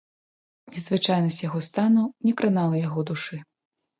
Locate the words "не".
2.27-2.33